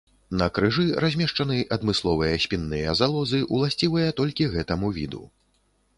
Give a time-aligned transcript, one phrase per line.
[0.39, 5.23] На крыжы размешчаны адмысловыя спінныя залозы, уласцівыя толькі гэтаму віду.